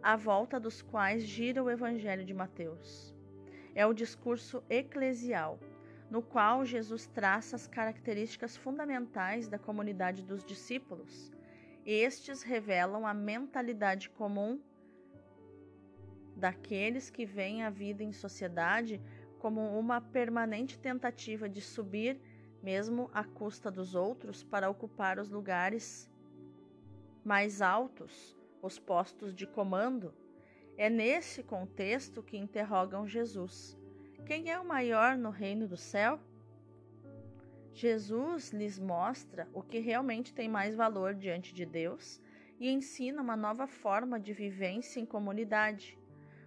à 0.02 0.16
volta 0.16 0.58
dos 0.58 0.80
quais 0.80 1.24
gira 1.24 1.62
o 1.62 1.68
Evangelho 1.68 2.24
de 2.24 2.32
Mateus. 2.32 3.14
É 3.74 3.84
o 3.84 3.92
discurso 3.92 4.64
eclesial, 4.70 5.60
no 6.10 6.22
qual 6.22 6.64
Jesus 6.64 7.06
traça 7.06 7.54
as 7.54 7.66
características 7.66 8.56
fundamentais 8.56 9.46
da 9.46 9.58
comunidade 9.58 10.22
dos 10.22 10.42
discípulos. 10.42 11.30
Estes 11.84 12.42
revelam 12.42 13.06
a 13.06 13.12
mentalidade 13.12 14.08
comum 14.08 14.58
daqueles 16.34 17.10
que 17.10 17.26
veem 17.26 17.62
a 17.62 17.68
vida 17.68 18.02
em 18.02 18.12
sociedade 18.12 19.02
como 19.38 19.78
uma 19.78 20.00
permanente 20.00 20.78
tentativa 20.78 21.48
de 21.48 21.60
subir, 21.60 22.20
mesmo 22.62 23.10
à 23.12 23.22
custa 23.24 23.70
dos 23.70 23.94
outros, 23.94 24.42
para 24.42 24.68
ocupar 24.68 25.18
os 25.18 25.30
lugares 25.30 26.10
mais 27.24 27.60
altos, 27.60 28.36
os 28.62 28.78
postos 28.78 29.34
de 29.34 29.46
comando. 29.46 30.14
É 30.76 30.90
nesse 30.90 31.42
contexto 31.42 32.22
que 32.22 32.36
interrogam 32.36 33.06
Jesus. 33.06 33.78
Quem 34.26 34.50
é 34.50 34.58
o 34.58 34.66
maior 34.66 35.16
no 35.16 35.30
reino 35.30 35.66
do 35.66 35.76
céu? 35.76 36.20
Jesus 37.72 38.52
lhes 38.52 38.78
mostra 38.78 39.48
o 39.52 39.62
que 39.62 39.78
realmente 39.78 40.32
tem 40.32 40.48
mais 40.48 40.74
valor 40.74 41.14
diante 41.14 41.54
de 41.54 41.66
Deus 41.66 42.20
e 42.58 42.70
ensina 42.70 43.20
uma 43.20 43.36
nova 43.36 43.66
forma 43.66 44.18
de 44.18 44.32
vivência 44.32 44.98
em 44.98 45.04
comunidade. 45.04 45.98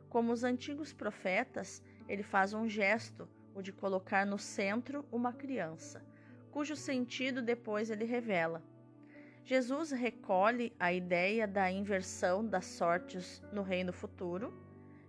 Como 0.09 0.31
os 0.31 0.43
antigos 0.43 0.91
profetas, 0.91 1.83
ele 2.09 2.23
faz 2.23 2.53
um 2.55 2.67
gesto, 2.67 3.29
o 3.53 3.61
de 3.61 3.71
colocar 3.71 4.25
no 4.25 4.39
centro 4.39 5.05
uma 5.11 5.31
criança, 5.31 6.03
cujo 6.49 6.75
sentido 6.75 7.39
depois 7.39 7.91
ele 7.91 8.03
revela. 8.03 8.63
Jesus 9.45 9.91
recolhe 9.91 10.73
a 10.79 10.91
ideia 10.91 11.47
da 11.47 11.71
inversão 11.71 12.45
das 12.45 12.65
sortes 12.65 13.43
no 13.53 13.61
reino 13.61 13.93
futuro 13.93 14.51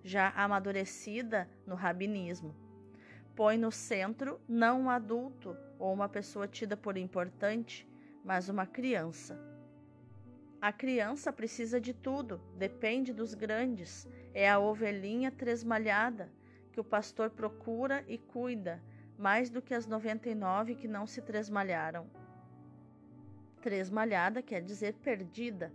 já 0.05 0.31
amadurecida 0.31 1.49
no 1.67 1.75
rabinismo. 1.75 2.55
Põe 3.35 3.57
no 3.57 3.73
centro 3.73 4.39
não 4.47 4.83
um 4.83 4.91
adulto 4.91 5.57
ou 5.79 5.93
uma 5.93 6.09
pessoa 6.09 6.47
tida 6.47 6.77
por 6.77 6.99
importante, 6.99 7.89
mas 8.23 8.49
uma 8.49 8.67
criança. 8.67 9.39
A 10.61 10.73
criança 10.73 11.33
precisa 11.33 11.81
de 11.81 11.95
tudo, 11.95 12.41
depende 12.57 13.15
dos 13.15 13.33
grandes, 13.33 14.07
é 14.35 14.49
a 14.51 14.59
ovelhinha 14.59 15.31
tresmalhada 15.31 16.31
que 16.81 16.87
o 16.87 16.99
pastor 16.99 17.29
procura 17.29 18.03
e 18.09 18.17
cuida, 18.17 18.83
mais 19.19 19.51
do 19.51 19.61
que 19.61 19.75
as 19.75 19.87
99 19.87 20.75
que 20.75 20.89
não 20.89 21.07
se 21.07 21.21
tresmalharam. 21.21 22.07
Tresmalhada 23.61 24.41
quer 24.41 24.63
dizer 24.63 24.95
perdida, 24.95 25.71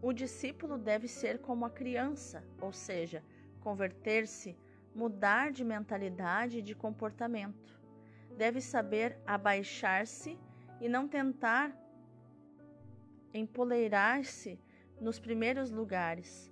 o 0.00 0.12
discípulo 0.12 0.76
deve 0.76 1.06
ser 1.06 1.38
como 1.38 1.64
a 1.64 1.70
criança, 1.70 2.42
ou 2.60 2.72
seja, 2.72 3.22
converter-se, 3.60 4.56
mudar 4.92 5.52
de 5.52 5.64
mentalidade 5.64 6.58
e 6.58 6.62
de 6.62 6.74
comportamento. 6.74 7.80
Deve 8.36 8.60
saber 8.60 9.16
abaixar-se 9.24 10.36
e 10.80 10.88
não 10.88 11.06
tentar 11.06 11.70
empoleirar-se 13.32 14.58
nos 15.00 15.20
primeiros 15.20 15.70
lugares. 15.70 16.51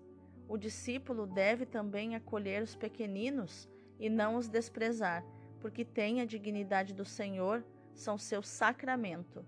O 0.50 0.58
discípulo 0.58 1.28
deve 1.28 1.64
também 1.64 2.16
acolher 2.16 2.60
os 2.60 2.74
pequeninos 2.74 3.68
e 4.00 4.10
não 4.10 4.34
os 4.34 4.48
desprezar, 4.48 5.24
porque 5.60 5.84
têm 5.84 6.20
a 6.20 6.24
dignidade 6.24 6.92
do 6.92 7.04
Senhor, 7.04 7.64
são 7.94 8.18
seu 8.18 8.42
sacramento. 8.42 9.46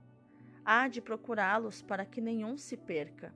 Há 0.65 0.87
de 0.87 1.01
procurá-los 1.01 1.83
para 1.83 2.07
que 2.07 2.21
nenhum 2.21 2.57
se 2.57 2.77
perca. 2.77 3.35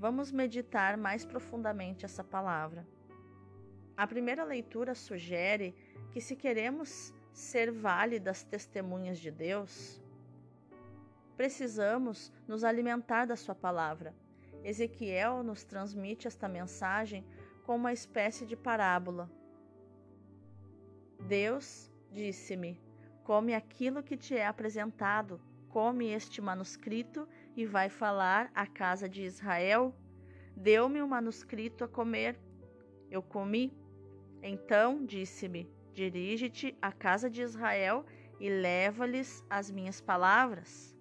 Vamos 0.00 0.32
meditar 0.32 0.96
mais 0.96 1.24
profundamente 1.24 2.04
essa 2.04 2.24
palavra. 2.24 2.84
A 3.96 4.04
primeira 4.04 4.42
leitura 4.42 4.96
sugere 4.96 5.76
que, 6.10 6.20
se 6.20 6.34
queremos 6.34 7.14
ser 7.32 7.70
válidas 7.70 8.42
testemunhas 8.42 9.20
de 9.20 9.30
Deus, 9.30 10.02
precisamos 11.36 12.32
nos 12.48 12.64
alimentar 12.64 13.26
da 13.26 13.36
Sua 13.36 13.54
palavra. 13.54 14.12
Ezequiel 14.64 15.42
nos 15.42 15.64
transmite 15.64 16.26
esta 16.26 16.48
mensagem 16.48 17.24
com 17.64 17.76
uma 17.76 17.92
espécie 17.92 18.46
de 18.46 18.56
parábola. 18.56 19.30
Deus 21.26 21.90
disse-me: 22.10 22.80
Come 23.24 23.54
aquilo 23.54 24.02
que 24.02 24.16
te 24.16 24.36
é 24.36 24.46
apresentado, 24.46 25.40
come 25.68 26.08
este 26.08 26.40
manuscrito 26.40 27.28
e 27.56 27.64
vai 27.66 27.88
falar 27.88 28.50
à 28.54 28.66
casa 28.66 29.08
de 29.08 29.22
Israel. 29.22 29.94
Deu-me 30.56 31.00
o 31.00 31.08
manuscrito 31.08 31.84
a 31.84 31.88
comer. 31.88 32.38
Eu 33.10 33.22
comi 33.22 33.72
então 34.42 35.04
disse-me: 35.04 35.70
Dirige-te 35.92 36.76
à 36.80 36.92
casa 36.92 37.28
de 37.28 37.42
Israel 37.42 38.04
e 38.38 38.48
leva-lhes 38.48 39.44
as 39.50 39.70
minhas 39.70 40.00
palavras. 40.00 40.96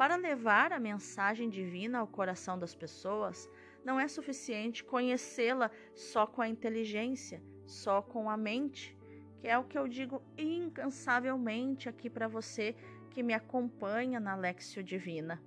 Para 0.00 0.16
levar 0.16 0.72
a 0.72 0.80
mensagem 0.80 1.50
divina 1.50 1.98
ao 1.98 2.06
coração 2.06 2.58
das 2.58 2.74
pessoas, 2.74 3.46
não 3.84 4.00
é 4.00 4.08
suficiente 4.08 4.82
conhecê-la 4.82 5.70
só 5.94 6.26
com 6.26 6.40
a 6.40 6.48
inteligência, 6.48 7.42
só 7.66 8.00
com 8.00 8.30
a 8.30 8.34
mente, 8.34 8.96
que 9.38 9.46
é 9.46 9.58
o 9.58 9.64
que 9.64 9.76
eu 9.76 9.86
digo 9.86 10.22
incansavelmente 10.38 11.86
aqui 11.86 12.08
para 12.08 12.26
você 12.26 12.74
que 13.10 13.22
me 13.22 13.34
acompanha 13.34 14.18
na 14.18 14.34
Lexio 14.34 14.82
Divina. 14.82 15.38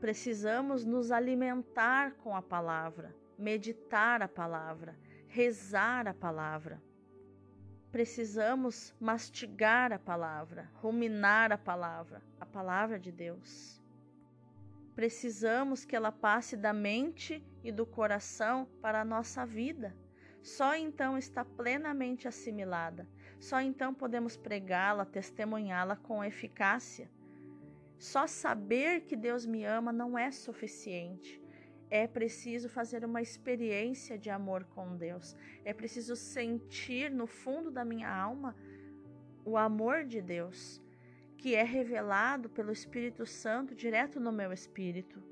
Precisamos 0.00 0.86
nos 0.86 1.10
alimentar 1.10 2.12
com 2.12 2.34
a 2.34 2.40
palavra, 2.40 3.14
meditar 3.38 4.22
a 4.22 4.28
palavra, 4.28 4.96
rezar 5.26 6.08
a 6.08 6.14
palavra. 6.14 6.82
Precisamos 7.92 8.94
mastigar 8.98 9.92
a 9.92 9.98
palavra, 9.98 10.70
ruminar 10.76 11.52
a 11.52 11.58
palavra, 11.58 12.22
palavra 12.56 12.98
de 12.98 13.12
Deus. 13.12 13.82
Precisamos 14.94 15.84
que 15.84 15.94
ela 15.94 16.10
passe 16.10 16.56
da 16.56 16.72
mente 16.72 17.44
e 17.62 17.70
do 17.70 17.84
coração 17.84 18.66
para 18.80 19.02
a 19.02 19.04
nossa 19.04 19.44
vida. 19.44 19.94
Só 20.42 20.74
então 20.74 21.18
está 21.18 21.44
plenamente 21.44 22.26
assimilada. 22.26 23.06
Só 23.38 23.60
então 23.60 23.92
podemos 23.92 24.38
pregá-la, 24.38 25.04
testemunhá-la 25.04 25.96
com 25.96 26.24
eficácia. 26.24 27.10
Só 27.98 28.26
saber 28.26 29.02
que 29.02 29.16
Deus 29.16 29.44
me 29.44 29.62
ama 29.66 29.92
não 29.92 30.18
é 30.18 30.30
suficiente. 30.30 31.42
É 31.90 32.06
preciso 32.06 32.70
fazer 32.70 33.04
uma 33.04 33.20
experiência 33.20 34.16
de 34.16 34.30
amor 34.30 34.64
com 34.64 34.96
Deus. 34.96 35.36
É 35.62 35.74
preciso 35.74 36.16
sentir 36.16 37.10
no 37.10 37.26
fundo 37.26 37.70
da 37.70 37.84
minha 37.84 38.08
alma 38.08 38.56
o 39.44 39.58
amor 39.58 40.04
de 40.04 40.22
Deus, 40.22 40.82
que 41.36 41.54
é 41.54 41.62
revelado 41.62 42.48
pelo 42.48 42.72
Espírito 42.72 43.26
Santo 43.26 43.74
direto 43.74 44.18
no 44.18 44.32
meu 44.32 44.52
espírito. 44.52 45.22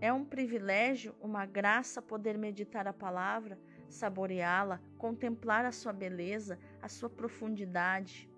É 0.00 0.12
um 0.12 0.24
privilégio, 0.24 1.14
uma 1.20 1.46
graça 1.46 2.02
poder 2.02 2.36
meditar 2.36 2.86
a 2.86 2.92
palavra, 2.92 3.58
saboreá-la, 3.88 4.80
contemplar 4.98 5.64
a 5.64 5.72
sua 5.72 5.92
beleza, 5.92 6.58
a 6.82 6.88
sua 6.88 7.08
profundidade. 7.08 8.28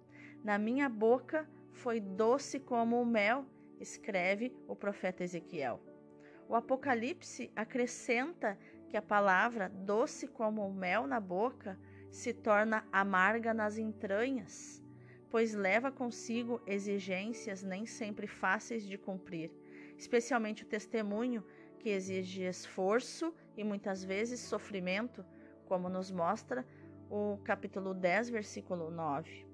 Na 0.44 0.56
minha 0.56 0.88
boca 0.88 1.48
foi 1.72 1.98
doce 1.98 2.60
como 2.60 3.00
o 3.00 3.06
mel, 3.06 3.44
escreve 3.80 4.54
o 4.68 4.76
profeta 4.76 5.24
Ezequiel. 5.24 5.80
O 6.48 6.54
Apocalipse 6.54 7.50
acrescenta 7.56 8.58
que 8.88 8.96
a 8.96 9.02
palavra, 9.02 9.68
doce 9.68 10.26
como 10.28 10.66
o 10.66 10.72
mel 10.72 11.06
na 11.06 11.20
boca, 11.20 11.78
se 12.10 12.32
torna 12.32 12.86
amarga 12.90 13.52
nas 13.52 13.78
entranhas, 13.78 14.82
pois 15.30 15.54
leva 15.54 15.90
consigo 15.90 16.60
exigências 16.66 17.62
nem 17.62 17.86
sempre 17.86 18.26
fáceis 18.26 18.84
de 18.84 18.96
cumprir, 18.96 19.50
especialmente 19.96 20.62
o 20.62 20.66
testemunho, 20.66 21.44
que 21.78 21.90
exige 21.90 22.42
esforço 22.42 23.32
e 23.56 23.62
muitas 23.62 24.02
vezes 24.02 24.40
sofrimento, 24.40 25.24
como 25.66 25.88
nos 25.88 26.10
mostra 26.10 26.66
o 27.10 27.38
capítulo 27.44 27.94
10, 27.94 28.30
versículo 28.30 28.90
9. 28.90 29.46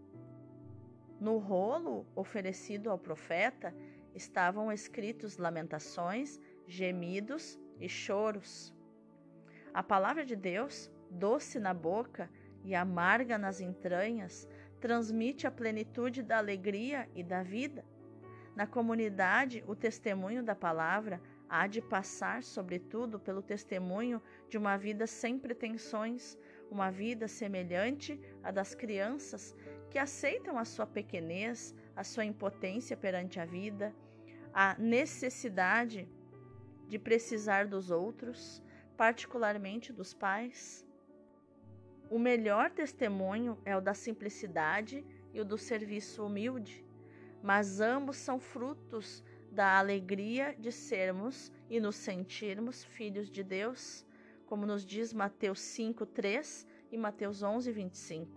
No 1.20 1.38
rolo 1.38 2.06
oferecido 2.14 2.90
ao 2.90 2.98
profeta 2.98 3.74
estavam 4.14 4.72
escritos 4.72 5.36
lamentações 5.36 6.40
gemidos 6.66 7.58
e 7.78 7.88
choros. 7.88 8.74
A 9.72 9.82
palavra 9.82 10.24
de 10.24 10.36
Deus, 10.36 10.90
doce 11.10 11.58
na 11.58 11.74
boca 11.74 12.30
e 12.62 12.74
amarga 12.74 13.36
nas 13.36 13.60
entranhas, 13.60 14.48
transmite 14.84 15.46
a 15.46 15.50
plenitude 15.50 16.22
da 16.22 16.36
alegria 16.36 17.08
e 17.14 17.22
da 17.24 17.42
vida. 17.42 17.82
Na 18.54 18.66
comunidade, 18.66 19.64
o 19.66 19.74
testemunho 19.74 20.42
da 20.42 20.54
palavra 20.54 21.22
há 21.48 21.66
de 21.66 21.80
passar, 21.80 22.42
sobretudo, 22.42 23.18
pelo 23.18 23.40
testemunho 23.40 24.20
de 24.46 24.58
uma 24.58 24.76
vida 24.76 25.06
sem 25.06 25.38
pretensões, 25.38 26.36
uma 26.70 26.90
vida 26.90 27.26
semelhante 27.26 28.20
à 28.42 28.50
das 28.50 28.74
crianças 28.74 29.56
que 29.88 29.98
aceitam 29.98 30.58
a 30.58 30.66
sua 30.66 30.86
pequenez, 30.86 31.74
a 31.96 32.04
sua 32.04 32.26
impotência 32.26 32.94
perante 32.94 33.40
a 33.40 33.46
vida, 33.46 33.90
a 34.52 34.76
necessidade 34.78 36.06
de 36.86 36.98
precisar 36.98 37.66
dos 37.66 37.90
outros, 37.90 38.62
particularmente 38.98 39.94
dos 39.94 40.12
pais. 40.12 40.83
O 42.14 42.18
melhor 42.20 42.70
testemunho 42.70 43.58
é 43.64 43.76
o 43.76 43.80
da 43.80 43.92
simplicidade 43.92 45.04
e 45.32 45.40
o 45.40 45.44
do 45.44 45.58
serviço 45.58 46.24
humilde, 46.24 46.86
mas 47.42 47.80
ambos 47.80 48.18
são 48.18 48.38
frutos 48.38 49.24
da 49.50 49.80
alegria 49.80 50.54
de 50.56 50.70
sermos 50.70 51.50
e 51.68 51.80
nos 51.80 51.96
sentirmos 51.96 52.84
filhos 52.84 53.28
de 53.28 53.42
Deus, 53.42 54.06
como 54.46 54.64
nos 54.64 54.86
diz 54.86 55.12
Mateus 55.12 55.58
5:3 55.58 56.64
e 56.92 56.96
Mateus 56.96 57.42
11:25. 57.42 58.28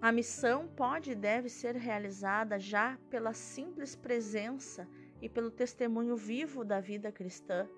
A 0.00 0.12
missão 0.12 0.68
pode 0.68 1.10
e 1.10 1.16
deve 1.16 1.48
ser 1.48 1.74
realizada 1.74 2.56
já 2.56 2.96
pela 3.10 3.32
simples 3.34 3.96
presença 3.96 4.88
e 5.20 5.28
pelo 5.28 5.50
testemunho 5.50 6.14
vivo 6.14 6.64
da 6.64 6.78
vida 6.78 7.10
cristã, 7.10 7.68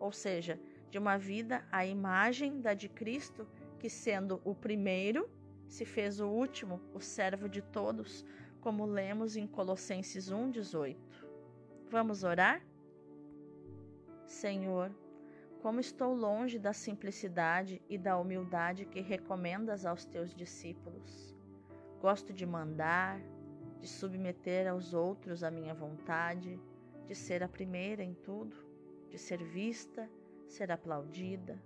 ou 0.00 0.10
seja, 0.10 0.60
de 0.90 0.98
uma 0.98 1.16
vida 1.16 1.64
à 1.70 1.86
imagem 1.86 2.60
da 2.60 2.74
de 2.74 2.88
Cristo, 2.88 3.46
que 3.78 3.88
sendo 3.88 4.40
o 4.44 4.54
primeiro, 4.54 5.28
se 5.66 5.84
fez 5.84 6.20
o 6.20 6.28
último, 6.28 6.80
o 6.92 7.00
servo 7.00 7.48
de 7.48 7.62
todos, 7.62 8.24
como 8.60 8.84
lemos 8.84 9.36
em 9.36 9.46
Colossenses 9.46 10.30
1:18. 10.30 10.96
Vamos 11.90 12.24
orar? 12.24 12.62
Senhor, 14.26 14.90
como 15.62 15.80
estou 15.80 16.14
longe 16.14 16.58
da 16.58 16.72
simplicidade 16.72 17.80
e 17.88 17.96
da 17.96 18.18
humildade 18.18 18.84
que 18.84 19.00
recomendas 19.00 19.86
aos 19.86 20.04
teus 20.04 20.34
discípulos. 20.34 21.34
Gosto 22.00 22.32
de 22.32 22.46
mandar, 22.46 23.20
de 23.80 23.88
submeter 23.88 24.68
aos 24.68 24.92
outros 24.92 25.42
a 25.42 25.50
minha 25.50 25.74
vontade, 25.74 26.60
de 27.06 27.14
ser 27.14 27.42
a 27.42 27.48
primeira 27.48 28.02
em 28.02 28.14
tudo, 28.14 28.56
de 29.08 29.18
ser 29.18 29.42
vista, 29.42 30.08
ser 30.46 30.70
aplaudida, 30.70 31.60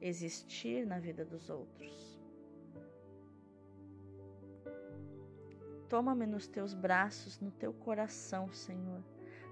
existir 0.00 0.86
na 0.86 0.98
vida 0.98 1.24
dos 1.24 1.50
outros. 1.50 2.20
Toma-me 5.88 6.26
nos 6.26 6.46
teus 6.46 6.72
braços, 6.72 7.40
no 7.40 7.50
teu 7.50 7.72
coração, 7.72 8.52
Senhor, 8.52 9.02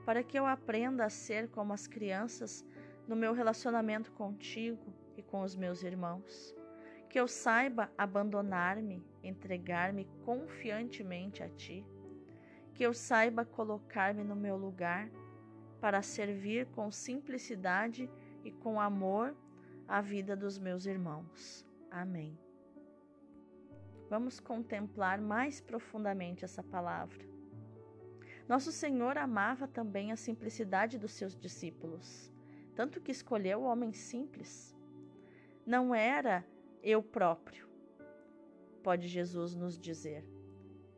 para 0.05 0.23
que 0.23 0.39
eu 0.39 0.47
aprenda 0.47 1.05
a 1.05 1.11
ser 1.11 1.49
como 1.49 1.73
as 1.73 1.87
crianças 1.87 2.65
no 3.07 3.17
meu 3.17 3.33
relacionamento 3.33 4.13
contigo 4.13 4.95
e 5.17 5.23
com 5.23 5.43
os 5.43 5.57
meus 5.57 5.83
irmãos. 5.83 6.55
Que 7.11 7.19
eu 7.19 7.27
saiba 7.27 7.91
abandonar-me, 7.99 9.05
entregar-me 9.23 10.05
confiantemente 10.25 11.43
a 11.43 11.49
Ti 11.49 11.85
que 12.79 12.87
eu 12.87 12.95
saiba 12.95 13.45
colocar-me 13.45 14.23
no 14.23 14.37
meu 14.37 14.57
lugar 14.57 15.11
para 15.81 16.01
servir 16.01 16.65
com 16.67 16.93
simplicidade 16.93 18.09
e 18.45 18.53
com 18.53 18.81
amor 18.81 19.35
a 19.89 20.03
vida 20.03 20.37
dos 20.37 20.59
meus 20.59 20.85
irmãos. 20.85 21.67
Amém. 21.91 22.39
Vamos 24.11 24.39
contemplar 24.39 25.19
mais 25.19 25.63
profundamente 25.63 26.45
essa 26.45 26.63
palavra. 26.63 27.27
Nosso 28.47 28.71
Senhor 28.71 29.17
amava 29.17 29.67
também 29.67 30.13
a 30.13 30.17
simplicidade 30.17 30.99
dos 30.99 31.13
seus 31.13 31.35
discípulos, 31.35 32.31
tanto 32.75 33.01
que 33.01 33.11
escolheu 33.11 33.63
homens 33.63 33.97
simples. 33.97 34.77
Não 35.65 35.95
era 35.95 36.45
eu 36.83 37.03
próprio, 37.03 37.67
pode 38.83 39.09
Jesus 39.09 39.55
nos 39.55 39.79
dizer, 39.79 40.25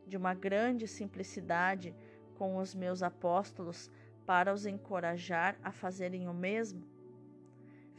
de 0.06 0.16
uma 0.16 0.34
grande 0.34 0.88
simplicidade 0.88 1.94
com 2.34 2.56
os 2.56 2.74
meus 2.74 3.02
apóstolos 3.02 3.90
para 4.26 4.52
os 4.52 4.66
encorajar 4.66 5.58
a 5.62 5.70
fazerem 5.70 6.28
o 6.28 6.34
mesmo. 6.34 6.99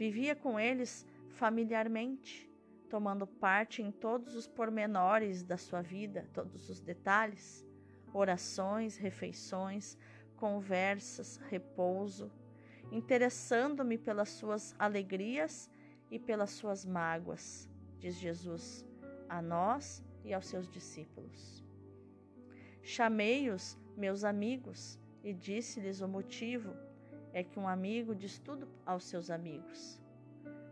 Vivia 0.02 0.36
com 0.36 0.60
eles 0.60 1.06
familiarmente, 1.30 2.50
tomando 2.90 3.28
parte 3.28 3.84
em 3.84 3.92
todos 3.92 4.34
os 4.34 4.48
pormenores 4.48 5.44
da 5.44 5.58
sua 5.58 5.84
vida, 5.84 6.28
todos 6.34 6.72
os 6.72 6.80
detalhes 6.80 7.64
orações, 8.12 8.98
refeições, 8.98 9.96
conversas, 10.38 11.38
repouso, 11.52 12.32
interessando-me 12.92 13.96
pelas 13.96 14.30
suas 14.30 14.74
alegrias 14.80 15.70
e 16.10 16.18
pelas 16.18 16.50
suas 16.50 16.84
mágoas, 16.84 17.70
diz 18.00 18.16
Jesus 18.16 18.84
a 19.30 19.40
nós 19.40 20.04
e 20.26 20.34
aos 20.34 20.48
seus 20.48 20.68
discípulos. 20.68 21.64
Chamei-os 22.82 23.78
meus 23.96 24.24
amigos 24.24 25.00
e 25.24 25.32
disse-lhes 25.32 26.02
o 26.02 26.08
motivo 26.08 26.76
é 27.34 27.44
que 27.44 27.60
um 27.60 27.68
amigo 27.68 28.16
diz 28.16 28.38
tudo 28.40 28.68
aos 28.86 29.04
seus 29.04 29.30
amigos. 29.30 30.00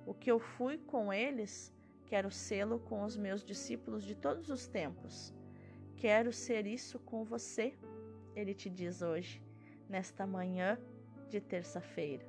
O 0.06 0.14
que 0.14 0.32
eu 0.32 0.40
fui 0.40 0.78
com 0.78 1.12
eles, 1.14 1.74
quero 2.06 2.32
sê-lo 2.32 2.80
com 2.80 3.04
os 3.04 3.16
meus 3.16 3.44
discípulos 3.44 4.04
de 4.04 4.16
todos 4.16 4.50
os 4.50 4.68
tempos 4.68 5.34
Quero 6.00 6.32
ser 6.32 6.66
isso 6.66 6.98
com 6.98 7.26
você, 7.26 7.78
ele 8.34 8.54
te 8.54 8.70
diz 8.70 9.02
hoje, 9.02 9.44
nesta 9.90 10.26
manhã 10.26 10.80
de 11.28 11.42
terça-feira. 11.42 12.26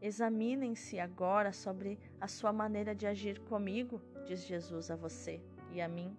Examinem-se 0.00 0.98
agora 0.98 1.52
sobre 1.52 1.98
a 2.18 2.26
sua 2.26 2.54
maneira 2.54 2.94
de 2.94 3.06
agir 3.06 3.38
comigo, 3.40 4.00
diz 4.24 4.46
Jesus 4.46 4.90
a 4.90 4.96
você 4.96 5.42
e 5.70 5.82
a 5.82 5.86
mim. 5.86 6.16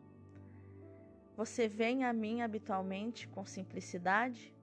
Você 1.35 1.67
vem 1.67 2.03
a 2.03 2.13
mim 2.13 2.41
habitualmente 2.41 3.27
com 3.27 3.43
simplicidade? 3.43 4.53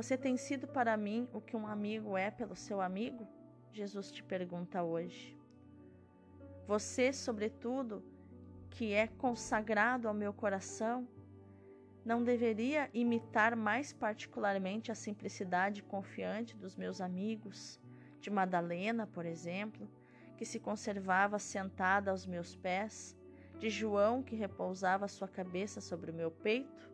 Você 0.00 0.16
tem 0.16 0.34
sido 0.38 0.66
para 0.66 0.96
mim 0.96 1.28
o 1.30 1.42
que 1.42 1.54
um 1.54 1.66
amigo 1.66 2.16
é 2.16 2.30
pelo 2.30 2.56
seu 2.56 2.80
amigo? 2.80 3.28
Jesus 3.70 4.10
te 4.10 4.22
pergunta 4.22 4.82
hoje. 4.82 5.38
Você, 6.66 7.12
sobretudo, 7.12 8.02
que 8.70 8.94
é 8.94 9.06
consagrado 9.06 10.08
ao 10.08 10.14
meu 10.14 10.32
coração, 10.32 11.06
não 12.02 12.24
deveria 12.24 12.88
imitar 12.94 13.54
mais 13.54 13.92
particularmente 13.92 14.90
a 14.90 14.94
simplicidade 14.94 15.82
confiante 15.82 16.56
dos 16.56 16.76
meus 16.76 17.02
amigos, 17.02 17.78
de 18.22 18.30
Madalena, 18.30 19.06
por 19.06 19.26
exemplo, 19.26 19.86
que 20.38 20.46
se 20.46 20.58
conservava 20.58 21.38
sentada 21.38 22.10
aos 22.10 22.24
meus 22.24 22.56
pés, 22.56 23.14
de 23.58 23.68
João, 23.68 24.22
que 24.22 24.34
repousava 24.34 25.06
sua 25.08 25.28
cabeça 25.28 25.78
sobre 25.78 26.10
o 26.10 26.14
meu 26.14 26.30
peito? 26.30 26.90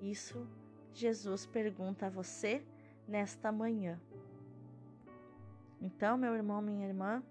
Isso 0.00 0.48
Jesus 0.92 1.46
pergunta 1.46 2.06
a 2.06 2.10
você 2.10 2.62
nesta 3.06 3.50
manhã. 3.50 4.00
Então, 5.80 6.16
meu 6.16 6.34
irmão, 6.34 6.60
minha 6.60 6.86
irmã, 6.86 7.22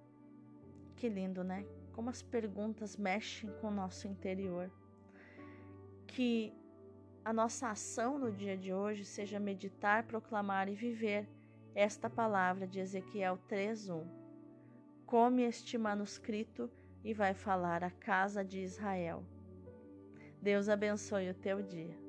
que 0.95 1.07
lindo, 1.07 1.43
né? 1.43 1.65
como 1.99 2.09
as 2.09 2.21
perguntas 2.21 2.95
mexem 2.95 3.49
com 3.59 3.67
o 3.67 3.71
nosso 3.71 4.07
interior. 4.07 4.71
Que 6.07 6.53
a 7.25 7.33
nossa 7.33 7.71
ação 7.71 8.17
no 8.17 8.31
dia 8.31 8.57
de 8.57 8.71
hoje 8.71 9.03
seja 9.03 9.37
meditar, 9.37 10.03
proclamar 10.03 10.69
e 10.69 10.75
viver 10.75 11.27
esta 11.75 12.09
palavra 12.09 12.65
de 12.65 12.79
Ezequiel 12.79 13.37
3:1. 13.49 14.07
Come 15.05 15.43
este 15.43 15.77
manuscrito 15.77 16.71
e 17.03 17.13
vai 17.13 17.33
falar 17.33 17.83
à 17.83 17.91
casa 17.91 18.45
de 18.45 18.61
Israel. 18.61 19.21
Deus 20.41 20.69
abençoe 20.69 21.29
o 21.31 21.33
teu 21.33 21.61
dia. 21.61 22.08